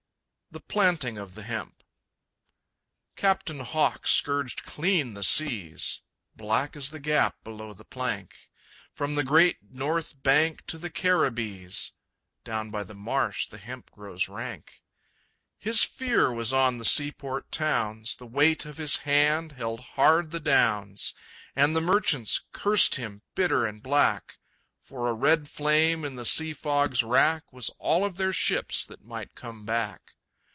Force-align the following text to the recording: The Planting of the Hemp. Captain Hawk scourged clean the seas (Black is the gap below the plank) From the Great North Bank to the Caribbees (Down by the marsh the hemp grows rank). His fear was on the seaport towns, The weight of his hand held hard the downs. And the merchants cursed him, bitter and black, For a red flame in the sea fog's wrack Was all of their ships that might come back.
The 0.53 0.59
Planting 0.59 1.17
of 1.17 1.33
the 1.35 1.43
Hemp. 1.43 1.81
Captain 3.15 3.61
Hawk 3.61 4.05
scourged 4.05 4.65
clean 4.65 5.13
the 5.13 5.23
seas 5.23 6.01
(Black 6.35 6.75
is 6.75 6.89
the 6.89 6.99
gap 6.99 7.41
below 7.45 7.71
the 7.73 7.85
plank) 7.85 8.49
From 8.91 9.15
the 9.15 9.23
Great 9.23 9.59
North 9.71 10.21
Bank 10.21 10.65
to 10.67 10.77
the 10.77 10.89
Caribbees 10.89 11.91
(Down 12.43 12.69
by 12.69 12.83
the 12.83 12.93
marsh 12.93 13.45
the 13.47 13.59
hemp 13.59 13.91
grows 13.91 14.27
rank). 14.27 14.81
His 15.57 15.83
fear 15.85 16.33
was 16.33 16.51
on 16.51 16.79
the 16.79 16.83
seaport 16.85 17.49
towns, 17.49 18.17
The 18.17 18.25
weight 18.27 18.65
of 18.65 18.75
his 18.75 18.97
hand 19.07 19.53
held 19.53 19.79
hard 19.95 20.31
the 20.31 20.41
downs. 20.41 21.13
And 21.55 21.73
the 21.73 21.79
merchants 21.79 22.41
cursed 22.51 22.95
him, 22.95 23.21
bitter 23.35 23.65
and 23.65 23.81
black, 23.81 24.37
For 24.81 25.07
a 25.07 25.13
red 25.13 25.47
flame 25.47 26.03
in 26.03 26.17
the 26.17 26.25
sea 26.25 26.51
fog's 26.51 27.03
wrack 27.03 27.53
Was 27.53 27.69
all 27.79 28.03
of 28.03 28.17
their 28.17 28.33
ships 28.33 28.83
that 28.83 29.05
might 29.05 29.33
come 29.33 29.65
back. 29.65 30.15